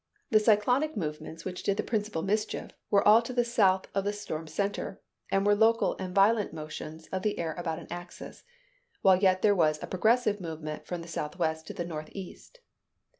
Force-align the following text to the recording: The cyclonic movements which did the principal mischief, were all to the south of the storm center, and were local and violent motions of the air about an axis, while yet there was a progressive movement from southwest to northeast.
The 0.31 0.39
cyclonic 0.39 0.97
movements 0.97 1.45
which 1.45 1.61
did 1.61 1.77
the 1.77 1.83
principal 1.83 2.23
mischief, 2.23 2.71
were 2.89 3.07
all 3.07 3.21
to 3.21 3.33
the 3.33 3.45
south 3.45 3.85
of 3.93 4.03
the 4.03 4.11
storm 4.13 4.47
center, 4.47 4.99
and 5.29 5.45
were 5.45 5.53
local 5.53 5.95
and 5.99 6.15
violent 6.15 6.53
motions 6.53 7.05
of 7.11 7.21
the 7.21 7.37
air 7.37 7.53
about 7.53 7.77
an 7.77 7.85
axis, 7.91 8.43
while 9.03 9.17
yet 9.17 9.43
there 9.43 9.53
was 9.53 9.77
a 9.79 9.85
progressive 9.85 10.41
movement 10.41 10.87
from 10.87 11.05
southwest 11.05 11.67
to 11.67 11.85
northeast. 11.85 12.61